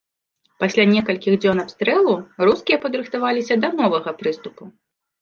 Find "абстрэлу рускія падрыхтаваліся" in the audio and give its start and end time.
1.65-3.63